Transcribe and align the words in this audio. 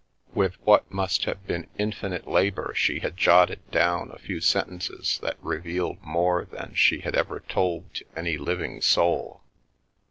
With 0.33 0.55
what 0.63 0.91
must 0.91 1.25
have 1.25 1.45
The 1.45 1.53
Milky 1.59 1.67
Way 1.67 1.77
been 1.77 1.85
infinite 1.91 2.27
labour 2.27 2.73
she 2.75 3.01
had 3.01 3.15
jotted 3.17 3.69
down 3.69 4.09
a 4.09 4.17
few 4.17 4.41
sentences 4.41 5.19
that 5.21 5.37
revealed 5.43 6.01
more 6.01 6.45
than 6.45 6.73
she 6.73 7.01
had 7.01 7.13
ever 7.15 7.41
told 7.41 7.93
to 7.93 8.05
any 8.15 8.39
living 8.39 8.81
soul. 8.81 9.43